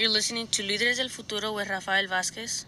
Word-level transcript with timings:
You're 0.00 0.08
listening 0.08 0.46
to 0.52 0.62
Líderes 0.62 0.96
del 0.96 1.10
Futuro 1.10 1.52
with 1.52 1.68
Rafael 1.68 2.06
Vázquez. 2.06 2.64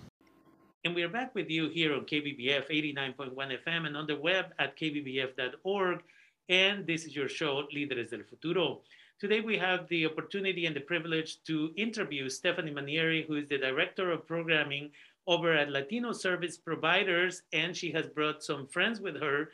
And 0.85 0.95
we 0.95 1.03
are 1.03 1.09
back 1.09 1.35
with 1.35 1.49
you 1.49 1.71
here 1.71 1.95
on 1.95 2.01
KBBF 2.01 2.69
89.1 2.71 3.35
FM 3.35 3.87
and 3.87 3.97
on 3.97 4.07
the 4.07 4.17
web 4.17 4.53
at 4.59 4.77
kbbf.org. 4.77 6.03
And 6.51 6.87
this 6.87 7.07
is 7.07 7.17
your 7.17 7.31
show, 7.31 7.63
Líderes 7.75 8.11
del 8.11 8.25
Futuro. 8.29 8.83
Today 9.19 9.41
we 9.41 9.57
have 9.57 9.89
the 9.89 10.05
opportunity 10.05 10.67
and 10.67 10.77
the 10.77 10.81
privilege 10.81 11.43
to 11.45 11.73
interview 11.79 12.29
Stephanie 12.29 12.71
Manieri, 12.71 13.27
who 13.27 13.37
is 13.37 13.49
the 13.49 13.57
Director 13.57 14.11
of 14.11 14.27
Programming 14.27 14.91
over 15.27 15.55
at 15.55 15.71
Latino 15.71 16.13
Service 16.13 16.59
Providers, 16.59 17.45
and 17.55 17.75
she 17.75 17.91
has 17.93 18.07
brought 18.09 18.45
some 18.45 18.67
friends 18.67 19.01
with 19.01 19.19
her. 19.19 19.49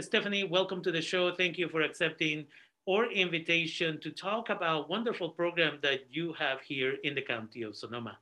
Stephanie, 0.00 0.42
welcome 0.42 0.82
to 0.82 0.90
the 0.90 1.00
show. 1.00 1.32
Thank 1.32 1.58
you 1.58 1.68
for 1.68 1.82
accepting 1.82 2.46
our 2.90 3.10
invitation 3.10 4.00
to 4.00 4.10
talk 4.10 4.50
about 4.50 4.88
wonderful 4.88 5.30
program 5.30 5.78
that 5.82 6.00
you 6.10 6.32
have 6.32 6.60
here 6.60 6.96
in 7.04 7.14
the 7.14 7.22
county 7.22 7.62
of 7.62 7.76
Sonoma. 7.76 8.18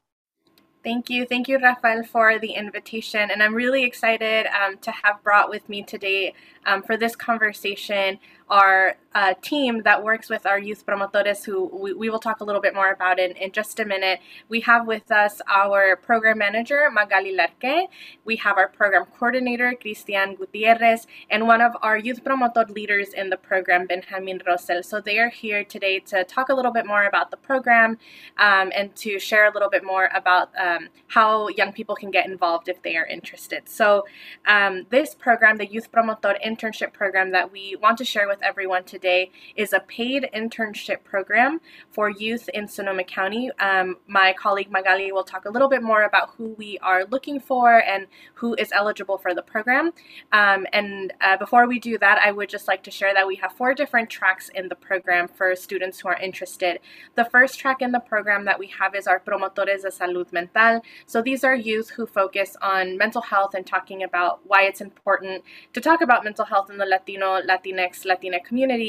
Thank 0.84 1.10
you. 1.10 1.26
Thank 1.26 1.48
you, 1.48 1.58
Rafael, 1.58 2.04
for 2.04 2.38
the 2.38 2.52
invitation. 2.52 3.30
And 3.30 3.42
I'm 3.42 3.54
really 3.54 3.82
excited 3.84 4.46
um, 4.46 4.78
to 4.78 4.90
have 4.90 5.22
brought 5.22 5.50
with 5.50 5.68
me 5.68 5.82
today 5.82 6.34
um, 6.66 6.82
for 6.82 6.96
this 6.96 7.16
conversation 7.16 8.18
our 8.48 8.96
uh, 9.18 9.34
team 9.42 9.82
that 9.82 10.02
works 10.02 10.28
with 10.28 10.44
our 10.46 10.58
youth 10.58 10.82
promotores, 10.86 11.44
who 11.44 11.66
we, 11.84 11.92
we, 11.92 12.08
will 12.08 12.18
talk 12.18 12.40
a 12.40 12.44
little 12.44 12.60
bit 12.60 12.74
more 12.74 12.90
about 12.92 13.18
in, 13.18 13.32
in 13.32 13.50
just 13.52 13.80
a 13.80 13.84
minute. 13.84 14.20
We 14.48 14.60
have 14.60 14.86
with 14.86 15.10
us 15.10 15.40
our 15.48 15.96
program 15.96 16.38
manager, 16.38 16.88
Magali 16.92 17.34
Larque. 17.34 17.88
We 18.24 18.36
have 18.36 18.56
our 18.56 18.68
program 18.68 19.04
coordinator, 19.18 19.74
Cristian 19.82 20.38
Gutierrez, 20.38 21.06
and 21.30 21.46
one 21.46 21.60
of 21.60 21.72
our 21.82 21.98
youth 21.98 22.22
promotor 22.22 22.64
leaders 22.72 23.08
in 23.08 23.28
the 23.28 23.36
program, 23.36 23.86
Benjamin 23.86 24.40
Rosel. 24.46 24.84
So 24.84 25.00
they 25.00 25.18
are 25.18 25.30
here 25.30 25.64
today 25.64 25.98
to 26.10 26.24
talk 26.24 26.48
a 26.48 26.54
little 26.54 26.72
bit 26.72 26.86
more 26.86 27.04
about 27.04 27.30
the 27.30 27.36
program 27.36 27.98
um, 28.38 28.72
and 28.74 28.94
to 28.96 29.18
share 29.18 29.46
a 29.50 29.52
little 29.52 29.70
bit 29.70 29.84
more 29.84 30.08
about 30.14 30.48
um, 30.58 30.88
how 31.08 31.48
young 31.48 31.72
people 31.72 31.94
can 31.96 32.10
get 32.10 32.26
involved 32.26 32.68
if 32.68 32.80
they 32.82 32.96
are 32.96 33.06
interested. 33.06 33.68
So 33.68 34.06
um, 34.46 34.86
this 34.88 35.14
program, 35.14 35.58
the 35.58 35.66
Youth 35.66 35.90
Promotor 35.92 36.36
Internship 36.46 36.92
Program 36.94 37.32
that 37.32 37.52
we 37.52 37.76
want 37.82 37.98
to 37.98 38.06
share 38.06 38.26
with 38.26 38.38
with 38.38 38.46
everyone 38.46 38.84
today 38.84 39.07
is 39.56 39.72
a 39.72 39.80
paid 39.80 40.28
internship 40.34 41.04
program 41.04 41.60
for 41.90 42.10
youth 42.10 42.48
in 42.54 42.68
Sonoma 42.68 43.04
County. 43.04 43.50
Um, 43.58 43.96
my 44.06 44.32
colleague 44.32 44.70
Magali 44.70 45.12
will 45.12 45.24
talk 45.24 45.44
a 45.44 45.50
little 45.50 45.68
bit 45.68 45.82
more 45.82 46.02
about 46.02 46.30
who 46.36 46.54
we 46.58 46.78
are 46.78 47.04
looking 47.04 47.40
for 47.40 47.82
and 47.82 48.06
who 48.34 48.54
is 48.54 48.70
eligible 48.72 49.18
for 49.18 49.34
the 49.34 49.42
program. 49.42 49.92
Um, 50.32 50.66
and 50.72 51.12
uh, 51.20 51.36
before 51.36 51.66
we 51.66 51.78
do 51.78 51.98
that, 51.98 52.18
I 52.18 52.30
would 52.32 52.48
just 52.48 52.68
like 52.68 52.82
to 52.84 52.90
share 52.90 53.12
that 53.14 53.26
we 53.26 53.36
have 53.36 53.52
four 53.52 53.74
different 53.74 54.08
tracks 54.10 54.50
in 54.54 54.68
the 54.68 54.76
program 54.88 55.28
for 55.28 55.54
students 55.56 56.00
who 56.00 56.08
are 56.08 56.18
interested. 56.28 56.80
The 57.14 57.24
first 57.24 57.58
track 57.58 57.82
in 57.82 57.92
the 57.92 58.00
program 58.00 58.44
that 58.44 58.58
we 58.58 58.68
have 58.78 58.94
is 58.94 59.06
our 59.06 59.20
Promotores 59.20 59.82
de 59.82 59.90
Salud 59.90 60.32
Mental. 60.32 60.80
So 61.06 61.22
these 61.22 61.42
are 61.44 61.54
youth 61.54 61.90
who 61.90 62.06
focus 62.06 62.56
on 62.62 62.96
mental 63.04 63.22
health 63.22 63.54
and 63.54 63.66
talking 63.66 64.02
about 64.02 64.40
why 64.44 64.60
it's 64.62 64.80
important 64.80 65.42
to 65.74 65.80
talk 65.80 66.00
about 66.00 66.24
mental 66.24 66.44
health 66.44 66.70
in 66.70 66.78
the 66.78 66.86
Latino, 66.94 67.40
Latinx 67.50 68.04
Latina 68.04 68.40
community. 68.48 68.87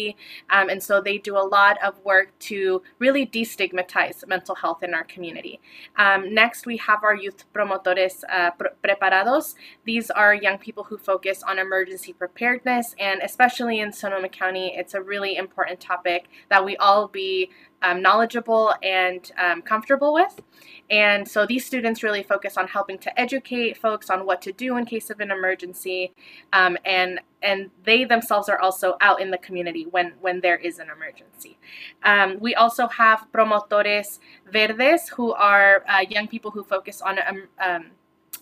Um, 0.49 0.69
and 0.69 0.81
so 0.81 0.93
they 1.01 1.17
do 1.17 1.35
a 1.37 1.45
lot 1.57 1.75
of 1.83 1.93
work 2.03 2.27
to 2.49 2.81
really 2.99 3.25
destigmatize 3.25 4.27
mental 4.27 4.55
health 4.55 4.81
in 4.83 4.93
our 4.93 5.03
community. 5.03 5.59
Um, 5.97 6.33
next, 6.33 6.65
we 6.65 6.77
have 6.77 7.03
our 7.03 7.15
youth 7.15 7.45
promotores 7.53 8.23
uh, 8.29 8.51
preparados. 8.83 9.55
These 9.85 10.09
are 10.11 10.33
young 10.33 10.57
people 10.57 10.83
who 10.89 10.97
focus 10.97 11.43
on 11.43 11.59
emergency 11.59 12.13
preparedness, 12.13 12.95
and 12.99 13.21
especially 13.21 13.79
in 13.79 13.91
Sonoma 13.91 14.29
County, 14.29 14.73
it's 14.75 14.93
a 14.93 15.01
really 15.01 15.35
important 15.35 15.79
topic 15.79 16.21
that 16.49 16.63
we 16.63 16.75
all 16.77 17.07
be 17.07 17.49
um, 17.81 18.01
knowledgeable 18.01 18.73
and 18.83 19.31
um, 19.37 19.61
comfortable 19.61 20.13
with. 20.13 20.41
And 20.89 21.27
so 21.27 21.45
these 21.45 21.65
students 21.65 22.01
really 22.01 22.23
focus 22.23 22.57
on 22.57 22.67
helping 22.67 22.97
to 22.99 23.19
educate 23.19 23.77
folks 23.77 24.09
on 24.09 24.25
what 24.25 24.41
to 24.41 24.51
do 24.51 24.77
in 24.77 24.85
case 24.85 25.11
of 25.11 25.19
an 25.19 25.29
emergency, 25.29 26.13
um, 26.51 26.77
and 26.83 27.19
and 27.41 27.69
they 27.83 28.03
themselves 28.05 28.49
are 28.49 28.59
also 28.59 28.97
out 28.99 29.21
in 29.21 29.29
the 29.29 29.37
community 29.37 29.85
when 29.91 30.13
when 30.19 30.41
there 30.41 30.57
is 30.57 30.79
an 30.79 30.87
emergency. 30.89 31.59
Um, 32.03 32.39
we 32.39 32.55
also 32.55 32.87
have 32.87 33.27
promotores 33.31 34.19
verdes, 34.51 35.09
who 35.09 35.33
are 35.33 35.83
uh, 35.87 36.05
young 36.09 36.27
people 36.27 36.49
who 36.49 36.63
focus 36.63 37.01
on 37.03 37.19
um, 37.19 37.47
um, 37.61 37.85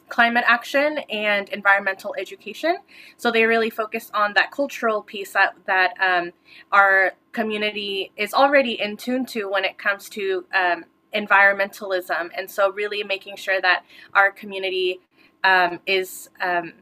climate 0.09 0.45
action 0.47 0.99
and 1.09 1.49
environmental 1.49 2.15
education. 2.17 2.77
So 3.17 3.31
they 3.31 3.45
really 3.45 3.69
focus 3.69 4.09
on 4.13 4.33
that 4.33 4.51
cultural 4.51 5.01
piece 5.01 5.33
that 5.33 5.55
that 5.65 5.93
um, 5.99 6.31
our 6.71 7.13
community 7.31 8.11
is 8.15 8.33
already 8.33 8.79
in 8.81 8.97
tune 8.97 9.25
to 9.27 9.49
when 9.49 9.65
it 9.65 9.77
comes 9.77 10.09
to 10.09 10.45
um, 10.53 10.85
environmentalism, 11.13 12.29
and 12.37 12.49
so 12.49 12.71
really 12.71 13.03
making 13.03 13.35
sure 13.35 13.61
that 13.61 13.83
our 14.13 14.31
community 14.31 14.99
um, 15.43 15.79
is 15.85 16.29
um, 16.41 16.73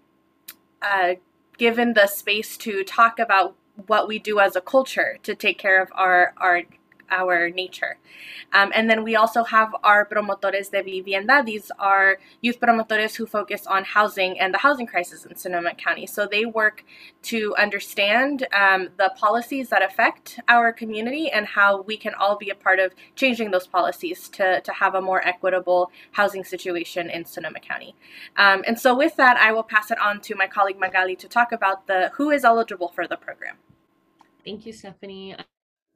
uh, 0.81 1.15
given 1.57 1.93
the 1.93 2.07
space 2.07 2.57
to 2.57 2.83
talk 2.83 3.19
about 3.19 3.55
what 3.87 4.07
we 4.07 4.19
do 4.19 4.39
as 4.39 4.55
a 4.55 4.61
culture 4.61 5.17
to 5.23 5.35
take 5.35 5.57
care 5.57 5.81
of 5.81 5.89
our 5.93 6.33
our 6.37 6.61
our 7.09 7.49
nature. 7.49 7.97
Um, 8.53 8.71
and 8.73 8.89
then 8.89 9.03
we 9.03 9.15
also 9.15 9.43
have 9.43 9.75
our 9.83 10.05
promotores 10.05 10.71
de 10.71 10.81
vivienda. 10.81 11.43
These 11.45 11.71
are 11.79 12.17
youth 12.41 12.59
promotores 12.59 13.15
who 13.15 13.25
focus 13.25 13.67
on 13.67 13.83
housing 13.83 14.39
and 14.39 14.53
the 14.53 14.57
housing 14.57 14.87
crisis 14.87 15.25
in 15.25 15.35
Sonoma 15.35 15.73
County. 15.75 16.07
So 16.07 16.27
they 16.27 16.45
work 16.45 16.83
to 17.23 17.55
understand 17.57 18.47
um, 18.53 18.89
the 18.97 19.11
policies 19.17 19.69
that 19.69 19.83
affect 19.83 20.39
our 20.47 20.71
community 20.71 21.29
and 21.29 21.45
how 21.45 21.81
we 21.81 21.97
can 21.97 22.13
all 22.13 22.37
be 22.37 22.49
a 22.49 22.55
part 22.55 22.79
of 22.79 22.93
changing 23.15 23.51
those 23.51 23.67
policies 23.67 24.29
to, 24.29 24.61
to 24.61 24.71
have 24.71 24.95
a 24.95 25.01
more 25.01 25.25
equitable 25.27 25.91
housing 26.11 26.43
situation 26.43 27.09
in 27.09 27.25
Sonoma 27.25 27.59
County. 27.59 27.95
Um, 28.37 28.63
and 28.67 28.79
so 28.79 28.95
with 28.95 29.15
that, 29.17 29.37
I 29.37 29.51
will 29.51 29.63
pass 29.63 29.91
it 29.91 29.99
on 29.99 30.21
to 30.21 30.35
my 30.35 30.47
colleague 30.47 30.79
Magali 30.79 31.15
to 31.17 31.27
talk 31.27 31.51
about 31.51 31.87
the 31.87 32.11
who 32.15 32.31
is 32.31 32.43
eligible 32.43 32.89
for 32.89 33.07
the 33.07 33.17
program. 33.17 33.57
Thank 34.43 34.65
you, 34.65 34.73
Stephanie. 34.73 35.35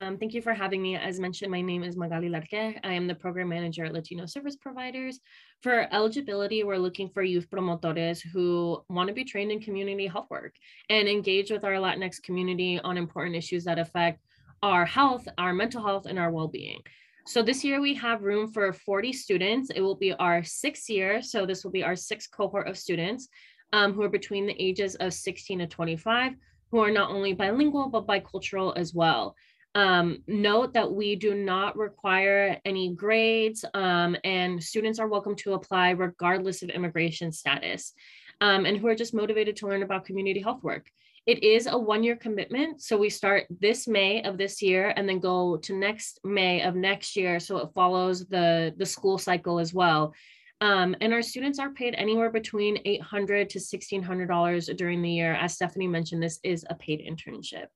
Um, 0.02 0.18
thank 0.18 0.34
you 0.34 0.42
for 0.42 0.54
having 0.54 0.82
me. 0.82 0.96
As 0.96 1.20
mentioned, 1.20 1.52
my 1.52 1.62
name 1.62 1.84
is 1.84 1.98
Magali 1.98 2.30
Larque. 2.30 2.80
I 2.84 2.94
am 2.94 3.06
the 3.06 3.16
program 3.16 3.50
manager 3.50 3.84
at 3.84 3.92
Latino 3.92 4.26
Service 4.26 4.56
Providers. 4.56 5.20
For 5.62 5.94
eligibility, 5.94 6.64
we're 6.64 6.78
looking 6.78 7.10
for 7.10 7.22
youth 7.22 7.50
promotores 7.50 8.22
who 8.32 8.82
want 8.88 9.10
to 9.10 9.14
be 9.14 9.26
trained 9.26 9.52
in 9.52 9.60
community 9.60 10.08
health 10.08 10.28
work 10.30 10.56
and 10.90 11.10
engage 11.10 11.52
with 11.52 11.66
our 11.66 11.74
Latinx 11.74 12.24
community 12.24 12.80
on 12.80 12.96
important 12.96 13.36
issues 13.36 13.66
that 13.66 13.78
affect 13.78 14.24
our 14.64 14.86
health, 14.86 15.28
our 15.38 15.52
mental 15.52 15.84
health, 15.84 16.06
and 16.06 16.18
our 16.18 16.31
well-being. 16.31 16.80
So 17.28 17.44
this 17.44 17.66
year 17.66 17.81
we 17.81 17.94
have 17.96 18.24
room 18.24 18.54
for 18.54 18.72
40 18.72 19.12
students. 19.12 19.70
It 19.70 19.81
will 19.81 19.96
be 19.96 20.14
our 20.14 20.46
sixth 20.46 20.90
year. 20.90 21.22
So 21.22 21.46
this 21.46 21.66
will 21.66 21.72
be 21.72 21.84
our 21.84 21.98
sixth 21.98 22.31
cohort 22.31 22.70
of 22.70 22.78
students 22.78 23.28
um, 23.74 23.92
who 23.92 24.04
are 24.04 24.10
between 24.10 24.46
the 24.46 24.56
ages 24.64 24.96
of 24.96 25.14
16 25.14 25.60
to 25.60 25.68
25, 25.68 26.36
who 26.72 26.80
are 26.80 26.90
not 26.90 27.12
only 27.12 27.34
bilingual, 27.34 27.90
but 27.90 28.08
bicultural 28.08 28.78
as 28.78 28.94
well. 28.94 29.36
Um, 29.75 30.24
note 30.28 30.74
that 30.74 30.91
we 30.91 31.16
do 31.16 31.35
not 31.35 31.78
require 31.78 32.59
any 32.66 32.96
grades 32.96 33.63
um, 33.75 34.18
and 34.24 34.62
students 34.63 34.97
are 34.97 35.07
welcome 35.07 35.35
to 35.38 35.53
apply 35.53 35.91
regardless 35.91 36.63
of 36.63 36.69
immigration 36.69 37.31
status 37.31 37.94
um, 38.41 38.66
and 38.66 38.78
who 38.78 38.88
are 38.88 38.96
just 38.96 39.13
motivated 39.13 39.56
to 39.57 39.68
learn 39.68 39.84
about 39.84 40.06
community 40.06 40.41
health 40.41 40.63
work. 40.63 40.90
It 41.28 41.44
is 41.44 41.68
a 41.68 41.78
one 41.78 42.03
year 42.03 42.16
commitment. 42.16 42.81
So 42.81 42.97
we 42.97 43.12
start 43.12 43.46
this 43.59 43.88
May 43.88 44.24
of 44.24 44.40
this 44.40 44.62
year 44.62 44.94
and 44.96 45.07
then 45.07 45.19
go 45.19 45.57
to 45.57 45.78
next 45.78 46.19
May 46.24 46.63
of 46.63 46.75
next 46.75 47.16
year. 47.16 47.40
So 47.40 47.57
it 47.57 47.69
follows 47.75 48.25
the, 48.25 48.74
the 48.78 48.86
school 48.86 49.19
cycle 49.19 49.59
as 49.59 49.72
well. 49.72 50.13
Um, 50.62 50.96
and 51.00 51.13
our 51.13 51.22
students 51.22 51.59
are 51.59 51.69
paid 51.69 51.94
anywhere 51.96 52.31
between 52.31 52.80
800 52.84 53.50
to 53.51 53.59
$1,600 53.59 54.75
during 54.75 55.01
the 55.01 55.12
year. 55.12 55.36
As 55.36 55.53
Stephanie 55.53 55.88
mentioned, 55.88 56.22
this 56.22 56.40
is 56.44 56.66
a 56.69 56.75
paid 56.75 57.01
internship. 57.07 57.68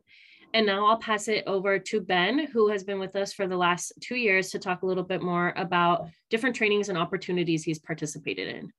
And 0.54 0.66
now 0.66 0.86
I'll 0.86 0.98
pass 0.98 1.28
it 1.28 1.44
over 1.48 1.80
to 1.80 2.00
Ben, 2.00 2.48
who 2.48 2.70
has 2.70 2.84
been 2.84 3.00
with 3.00 3.16
us 3.16 3.34
for 3.34 3.48
the 3.48 3.58
last 3.58 3.92
two 4.02 4.16
years 4.16 4.52
to 4.52 4.60
talk 4.60 4.84
a 4.84 4.86
little 4.86 5.04
bit 5.04 5.22
more 5.22 5.54
about 5.56 6.08
different 6.30 6.56
trainings 6.56 6.90
and 6.90 6.98
opportunities 6.98 7.64
he's 7.64 7.80
participated 7.80 8.48
in. 8.48 8.72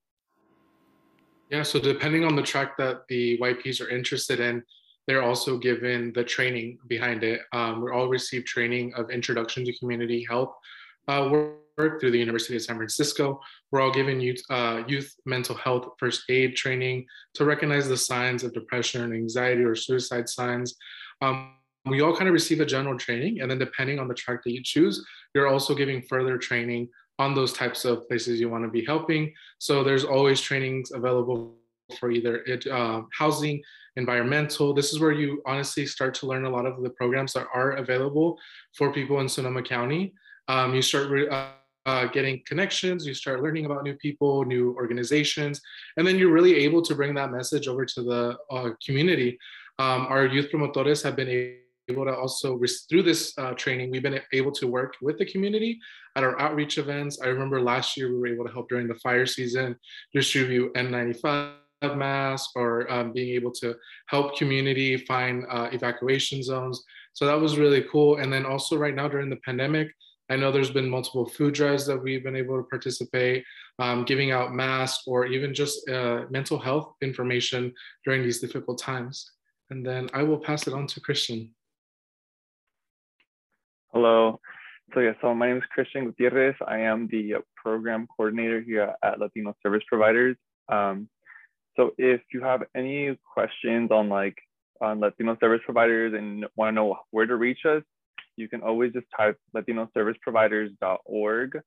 Yeah, 1.50 1.62
so 1.62 1.81
depending 1.81 2.25
on 2.25 2.37
the 2.37 2.43
track 2.43 2.76
that 2.78 3.02
the 3.08 3.38
YPs 3.38 3.81
are 3.81 3.88
interested 3.88 4.40
in, 4.40 4.62
they're 5.06 5.22
also 5.22 5.58
given 5.58 6.12
the 6.14 6.25
training 6.25 6.78
behind 6.88 7.25
it. 7.25 7.43
Um, 7.52 7.82
we 7.82 7.90
all 7.90 8.08
receive 8.08 8.44
training 8.44 8.94
of 8.94 9.10
introduction 9.10 9.64
to 9.64 9.78
community 9.78 10.26
health 10.28 10.54
uh, 11.08 11.28
work 11.31 12.00
through 12.00 12.12
the 12.12 12.19
University 12.19 12.56
of 12.56 12.62
San 12.62 12.76
Francisco. 12.76 13.40
We're 13.70 13.81
all 13.81 13.93
given 13.93 14.20
youth, 14.20 14.43
uh, 14.49 14.84
youth 14.87 15.14
mental 15.26 15.56
health 15.56 15.88
first 15.99 16.22
aid 16.28 16.56
training 16.56 17.06
to 17.34 17.44
recognize 17.44 17.88
the 17.88 17.96
signs 17.96 18.44
of 18.44 18.54
depression 18.54 19.02
and 19.02 19.12
anxiety 19.12 19.64
or 19.64 19.75
suicide 19.75 20.28
signs. 20.28 20.76
Um, 21.20 21.54
we 21.86 22.00
all 22.00 22.16
kind 22.16 22.28
of 22.28 22.32
receive 22.32 22.60
a 22.60 22.66
general 22.66 22.98
training 22.98 23.40
and 23.40 23.50
then 23.50 23.58
depending 23.58 23.98
on 23.98 24.08
the 24.08 24.14
track 24.14 24.42
that 24.42 24.52
you 24.52 24.62
choose 24.62 25.04
you're 25.34 25.48
also 25.48 25.75
giving 25.75 26.00
further 26.02 26.38
training 26.38 26.88
on 27.19 27.34
those 27.34 27.52
types 27.52 27.84
of 27.84 28.06
places 28.08 28.40
you 28.40 28.48
want 28.48 28.64
to 28.64 28.70
be 28.70 28.84
helping. 28.84 29.32
So 29.58 29.84
there's 29.84 30.04
always 30.04 30.40
trainings 30.40 30.90
available 30.92 31.56
for 31.98 32.10
either 32.10 32.38
it, 32.38 32.66
uh, 32.66 33.02
housing 33.16 33.62
environmental. 33.96 34.75
This 34.75 34.92
is 34.92 35.00
where 35.00 35.12
you 35.12 35.42
honestly 35.46 35.86
start 35.86 36.14
to 36.14 36.26
learn 36.26 36.44
a 36.44 36.50
lot 36.50 36.66
of 36.66 36.82
the 36.82 36.90
programs 36.90 37.32
that 37.34 37.46
are 37.54 37.72
available 37.72 38.38
for 38.76 38.92
people 38.92 39.20
in 39.20 39.28
sonoma 39.28 39.62
county. 39.62 40.12
Um, 40.48 40.75
you 40.75 40.82
start 40.82 41.08
re- 41.08 41.28
uh, 41.28 41.48
uh, 41.87 42.06
getting 42.06 42.42
connections, 42.46 43.06
you 43.06 43.12
start 43.12 43.42
learning 43.42 43.66
about 43.66 43.84
new 43.84 43.94
people, 43.94 44.44
new 44.44 44.75
organizations, 44.75 45.60
and 45.98 46.06
then 46.06 46.19
you're 46.19 46.32
really 46.32 46.56
able 46.56 46.80
to 46.80 46.94
bring 46.94 47.14
that 47.14 47.30
message 47.30 47.69
over 47.69 47.84
to 47.84 48.02
the 48.02 48.38
uh, 48.50 48.70
community. 48.84 49.38
Um, 49.78 50.06
our 50.08 50.25
youth 50.26 50.50
promotores 50.50 51.02
have 51.04 51.14
been 51.14 51.28
able 51.88 52.04
to 52.04 52.14
also, 52.14 52.58
through 52.88 53.02
this 53.02 53.36
uh, 53.38 53.52
training, 53.52 53.90
we've 53.90 54.02
been 54.02 54.20
able 54.32 54.52
to 54.52 54.66
work 54.66 54.94
with 55.02 55.19
the 55.19 55.26
community 55.26 55.78
at 56.16 56.25
our 56.25 56.38
outreach 56.40 56.78
events. 56.78 57.20
I 57.22 57.26
remember 57.26 57.60
last 57.60 57.96
year 57.96 58.08
we 58.08 58.19
were 58.19 58.26
able 58.26 58.46
to 58.46 58.52
help 58.52 58.69
during 58.69 58.88
the 58.88 58.94
fire 58.96 59.26
season 59.26 59.76
distribute 60.12 60.72
N95 60.75 61.54
masks 61.96 62.52
or 62.56 62.90
um, 62.90 63.12
being 63.12 63.34
able 63.34 63.52
to 63.52 63.75
help 64.08 64.38
community 64.38 64.96
find 64.96 65.44
uh, 65.50 65.69
evacuation 65.72 66.42
zones. 66.42 66.82
So 67.12 67.26
that 67.26 67.38
was 67.38 67.58
really 67.58 67.84
cool. 67.92 68.16
And 68.16 68.32
then 68.32 68.46
also 68.46 68.76
right 68.76 68.94
now 68.94 69.08
during 69.08 69.28
the 69.28 69.37
pandemic, 69.44 69.88
I 70.30 70.37
know 70.37 70.50
there's 70.50 70.70
been 70.70 70.88
multiple 70.88 71.26
food 71.26 71.52
drives 71.52 71.84
that 71.87 72.02
we've 72.02 72.25
been 72.25 72.37
able 72.37 72.56
to 72.56 72.62
participate, 72.62 73.44
um, 73.78 74.04
giving 74.04 74.30
out 74.30 74.54
masks 74.54 75.04
or 75.06 75.26
even 75.26 75.52
just 75.52 75.87
uh, 75.88 76.22
mental 76.30 76.58
health 76.58 76.94
information 77.02 77.75
during 78.06 78.22
these 78.22 78.40
difficult 78.40 78.80
times. 78.80 79.30
And 79.70 79.84
then 79.84 80.08
I 80.14 80.22
will 80.22 80.38
pass 80.38 80.66
it 80.66 80.72
on 80.72 80.87
to 80.87 81.00
Christian. 81.00 81.50
Hello. 83.94 84.41
So 84.93 84.99
yeah, 84.99 85.12
so 85.23 85.32
my 85.37 85.46
name 85.46 85.58
is 85.58 85.62
Christian 85.73 86.06
Gutierrez. 86.06 86.56
I 86.67 86.81
am 86.81 87.06
the 87.12 87.35
program 87.55 88.08
coordinator 88.08 88.61
here 88.61 88.93
at 89.05 89.20
Latino 89.20 89.55
Service 89.62 89.85
Providers. 89.88 90.37
Um, 90.69 91.08
so 91.76 91.93
if 91.96 92.20
you 92.32 92.41
have 92.41 92.64
any 92.75 93.17
questions 93.32 93.93
on 93.93 94.08
like 94.08 94.37
on 94.81 94.99
Latino 94.99 95.37
service 95.38 95.61
providers 95.64 96.12
and 96.12 96.44
want 96.56 96.70
to 96.70 96.75
know 96.75 96.96
where 97.12 97.25
to 97.25 97.37
reach 97.37 97.61
us, 97.67 97.85
you 98.35 98.49
can 98.49 98.62
always 98.62 98.93
just 98.93 99.06
type 99.17 99.38
latinoserviceproviders.org 99.56 101.61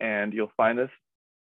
and 0.00 0.34
you'll 0.34 0.50
find 0.56 0.80
us 0.80 0.90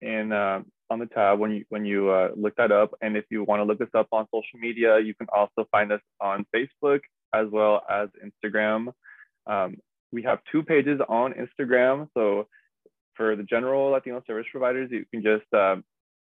in 0.02 0.32
uh, 0.32 0.62
on 0.90 1.00
the 1.00 1.08
tab 1.08 1.40
when 1.40 1.52
you 1.52 1.66
when 1.68 1.84
you 1.84 2.10
uh, 2.10 2.30
look 2.38 2.56
that 2.56 2.72
up. 2.72 2.92
And 3.02 3.18
if 3.18 3.26
you 3.30 3.44
want 3.44 3.60
to 3.60 3.66
look 3.66 3.82
us 3.82 3.90
up 3.94 4.08
on 4.14 4.28
social 4.34 4.60
media, 4.62 4.98
you 4.98 5.14
can 5.14 5.28
also 5.36 5.68
find 5.72 5.92
us 5.92 6.00
on 6.22 6.46
Facebook 6.56 7.02
as 7.36 7.48
well 7.52 7.84
as 7.90 8.08
Instagram. 8.26 8.94
Um, 9.46 9.76
we 10.12 10.24
have 10.24 10.40
two 10.52 10.64
pages 10.64 11.00
on 11.08 11.34
Instagram. 11.34 12.08
So 12.14 12.48
for 13.16 13.36
the 13.36 13.44
general 13.44 13.92
Latino 13.92 14.22
service 14.28 14.48
providers, 14.52 14.90
you 14.92 15.06
can 15.12 15.24
just 15.24 15.52
uh, 15.54 15.78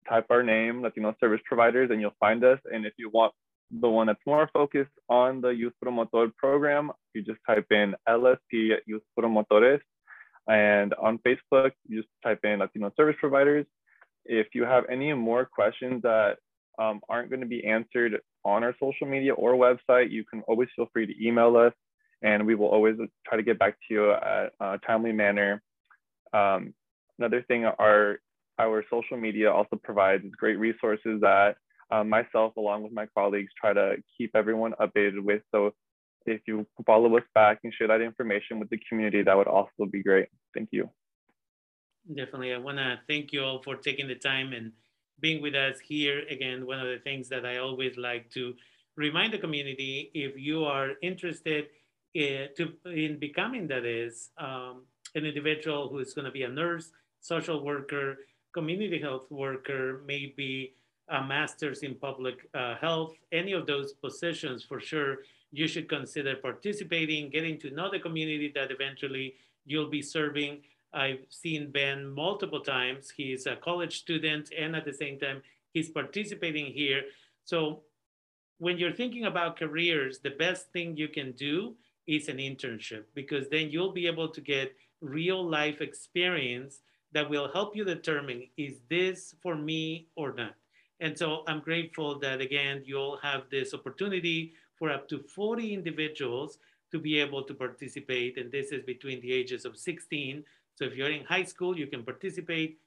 type 0.08 0.26
our 0.30 0.42
name, 0.42 0.82
Latino 0.82 1.14
service 1.20 1.40
providers, 1.46 1.90
and 1.90 2.00
you'll 2.00 2.16
find 2.20 2.44
us. 2.44 2.58
And 2.72 2.86
if 2.86 2.92
you 2.98 3.10
want 3.10 3.32
the 3.70 3.88
one 3.88 4.08
that's 4.08 4.20
more 4.26 4.48
focused 4.52 4.90
on 5.08 5.40
the 5.40 5.50
Youth 5.50 5.72
Promotor 5.82 6.32
program, 6.36 6.90
you 7.14 7.22
just 7.22 7.38
type 7.46 7.66
in 7.70 7.94
LSP 8.08 8.76
Youth 8.86 9.02
Promotores. 9.18 9.80
And 10.48 10.94
on 10.94 11.18
Facebook, 11.18 11.72
you 11.88 12.02
just 12.02 12.08
type 12.24 12.40
in 12.44 12.58
Latino 12.58 12.92
Service 12.96 13.16
Providers. 13.20 13.66
If 14.24 14.48
you 14.54 14.64
have 14.64 14.84
any 14.90 15.12
more 15.12 15.44
questions 15.44 16.02
that 16.02 16.36
um, 16.78 17.00
aren't 17.08 17.30
going 17.30 17.40
to 17.40 17.46
be 17.46 17.64
answered 17.66 18.20
on 18.44 18.64
our 18.64 18.74
social 18.80 19.06
media 19.06 19.34
or 19.34 19.54
website, 19.54 20.10
you 20.10 20.24
can 20.24 20.42
always 20.48 20.68
feel 20.74 20.88
free 20.92 21.06
to 21.06 21.26
email 21.26 21.56
us 21.56 21.72
and 22.22 22.46
we 22.46 22.54
will 22.54 22.68
always 22.68 22.96
try 23.26 23.36
to 23.36 23.42
get 23.42 23.58
back 23.58 23.76
to 23.88 23.94
you 23.94 24.12
at 24.12 24.52
a 24.60 24.78
timely 24.86 25.12
manner. 25.12 25.62
Um, 26.32 26.74
another 27.18 27.42
thing, 27.42 27.64
our, 27.64 28.20
our 28.58 28.84
social 28.90 29.16
media 29.16 29.52
also 29.52 29.76
provides 29.76 30.24
great 30.36 30.58
resources 30.58 31.20
that 31.22 31.56
uh, 31.90 32.04
myself, 32.04 32.56
along 32.56 32.82
with 32.82 32.92
my 32.92 33.06
colleagues, 33.16 33.50
try 33.58 33.72
to 33.72 33.96
keep 34.16 34.30
everyone 34.34 34.72
updated 34.80 35.22
with. 35.22 35.42
So 35.52 35.72
if 36.26 36.40
you 36.46 36.66
follow 36.86 37.16
us 37.16 37.24
back 37.34 37.60
and 37.64 37.72
share 37.72 37.88
that 37.88 38.00
information 38.00 38.60
with 38.60 38.70
the 38.70 38.78
community, 38.88 39.22
that 39.22 39.36
would 39.36 39.48
also 39.48 39.86
be 39.90 40.02
great. 40.02 40.28
Thank 40.54 40.68
you. 40.72 40.90
Definitely. 42.06 42.54
I 42.54 42.58
want 42.58 42.78
to 42.78 42.98
thank 43.08 43.32
you 43.32 43.42
all 43.42 43.62
for 43.62 43.76
taking 43.76 44.08
the 44.08 44.14
time 44.14 44.52
and 44.52 44.72
being 45.20 45.42
with 45.42 45.54
us 45.54 45.78
here. 45.80 46.22
Again, 46.30 46.66
one 46.66 46.80
of 46.80 46.86
the 46.86 46.98
things 47.02 47.28
that 47.28 47.44
I 47.44 47.58
always 47.58 47.96
like 47.96 48.30
to 48.30 48.54
remind 48.96 49.32
the 49.32 49.38
community 49.38 50.10
if 50.14 50.38
you 50.38 50.64
are 50.64 50.90
interested 51.02 51.68
in, 52.14 52.48
to, 52.56 52.72
in 52.86 53.18
becoming, 53.18 53.66
that 53.68 53.84
is, 53.84 54.30
um, 54.38 54.82
an 55.14 55.24
individual 55.24 55.88
who 55.88 55.98
is 55.98 56.12
going 56.14 56.24
to 56.24 56.30
be 56.30 56.42
a 56.42 56.48
nurse, 56.48 56.92
social 57.20 57.64
worker, 57.64 58.18
community 58.52 59.00
health 59.00 59.30
worker, 59.30 60.02
maybe 60.06 60.74
a 61.08 61.22
master's 61.22 61.82
in 61.82 61.94
public 61.94 62.48
uh, 62.54 62.76
health, 62.76 63.14
any 63.32 63.52
of 63.52 63.66
those 63.66 63.92
positions 63.92 64.62
for 64.62 64.80
sure, 64.80 65.18
you 65.52 65.66
should 65.66 65.88
consider 65.88 66.36
participating, 66.36 67.28
getting 67.28 67.58
to 67.58 67.70
know 67.70 67.90
the 67.90 67.98
community 67.98 68.52
that 68.54 68.70
eventually 68.70 69.34
you'll 69.66 69.90
be 69.90 70.02
serving. 70.02 70.58
I've 70.92 71.24
seen 71.28 71.70
Ben 71.70 72.06
multiple 72.06 72.60
times. 72.60 73.10
He's 73.10 73.46
a 73.46 73.56
college 73.56 73.98
student 73.98 74.52
and 74.56 74.76
at 74.76 74.84
the 74.84 74.92
same 74.92 75.18
time, 75.18 75.42
he's 75.72 75.88
participating 75.90 76.66
here. 76.66 77.02
So 77.44 77.82
when 78.58 78.78
you're 78.78 78.92
thinking 78.92 79.24
about 79.24 79.58
careers, 79.58 80.20
the 80.20 80.30
best 80.30 80.70
thing 80.72 80.96
you 80.96 81.08
can 81.08 81.32
do 81.32 81.74
is 82.06 82.28
an 82.28 82.38
internship 82.38 83.04
because 83.14 83.48
then 83.48 83.70
you'll 83.70 83.92
be 83.92 84.06
able 84.06 84.28
to 84.28 84.40
get 84.40 84.74
real 85.00 85.44
life 85.44 85.80
experience 85.80 86.80
that 87.12 87.28
will 87.28 87.50
help 87.52 87.74
you 87.74 87.84
determine 87.84 88.46
is 88.56 88.80
this 88.88 89.34
for 89.42 89.54
me 89.54 90.06
or 90.16 90.32
not. 90.34 90.54
And 91.00 91.16
so 91.16 91.42
I'm 91.48 91.60
grateful 91.60 92.18
that 92.20 92.40
again, 92.40 92.82
you'll 92.84 93.18
have 93.18 93.44
this 93.50 93.72
opportunity 93.74 94.52
for 94.76 94.90
up 94.90 95.08
to 95.08 95.18
40 95.18 95.72
individuals 95.72 96.58
to 96.92 96.98
be 96.98 97.18
able 97.18 97.42
to 97.44 97.54
participate. 97.54 98.36
And 98.36 98.50
this 98.52 98.70
is 98.70 98.82
between 98.82 99.20
the 99.20 99.32
ages 99.32 99.64
of 99.64 99.76
16. 99.76 100.44
So 100.74 100.84
if 100.84 100.94
you're 100.94 101.10
in 101.10 101.24
high 101.24 101.44
school, 101.44 101.78
you 101.78 101.86
can 101.86 102.02
participate 102.02 102.78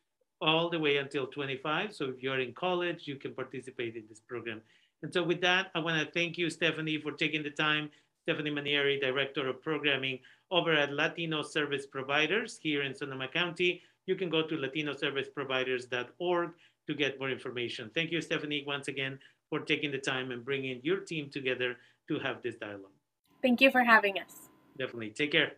all 0.42 0.70
the 0.70 0.80
way 0.80 0.98
until 0.98 1.28
25. 1.28 1.96
So 1.96 2.06
if 2.06 2.22
you're 2.22 2.40
in 2.40 2.54
college, 2.54 3.08
you 3.08 3.16
can 3.16 3.34
participate 3.34 3.96
in 3.96 4.04
this 4.10 4.20
program. 4.20 4.62
And 5.02 5.14
so 5.14 5.24
with 5.24 5.42
that, 5.42 5.72
I 5.76 5.80
wanna 5.80 6.08
thank 6.14 6.38
you, 6.38 6.50
Stephanie, 6.50 7.00
for 7.00 7.12
taking 7.12 7.44
the 7.44 7.50
time. 7.50 7.90
Stephanie 8.24 8.52
Manieri, 8.52 9.00
Director 9.02 9.50
of 9.50 9.62
Programming 9.62 10.20
over 10.50 10.74
at 10.74 10.94
Latino 10.94 11.42
Service 11.42 11.86
Providers 11.86 12.58
here 12.62 12.84
in 12.84 12.96
Sonoma 12.96 13.28
County. 13.28 13.82
You 14.06 14.16
can 14.16 14.30
go 14.30 14.48
to 14.48 14.56
latinoserviceproviders.org 14.56 16.52
to 16.88 16.94
get 16.94 17.20
more 17.20 17.30
information. 17.30 17.92
Thank 17.94 18.12
you, 18.12 18.22
Stephanie, 18.22 18.64
once 18.66 18.88
again 18.88 19.20
for 19.50 19.60
taking 19.60 19.92
the 19.92 19.98
time 19.98 20.32
and 20.32 20.44
bringing 20.46 20.80
your 20.84 21.02
team 21.02 21.30
together 21.30 21.76
to 22.08 22.20
have 22.20 22.42
this 22.42 22.56
dialogue. 22.56 22.92
Thank 23.42 23.60
you 23.60 23.72
for 23.72 23.84
having 23.84 24.20
us. 24.20 24.50
Definitely. 24.78 25.10
Take 25.10 25.34
care. 25.34 25.54